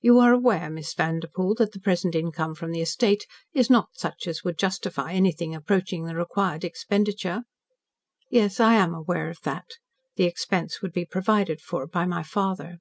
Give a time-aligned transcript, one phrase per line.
[0.00, 4.26] "You are aware, Miss Vanderpoel, that the present income from the estate is not such
[4.26, 7.42] as would justify anything approaching the required expenditure?"
[8.30, 9.66] "Yes, I am aware of that.
[10.16, 12.78] The expense would be provided for by my father."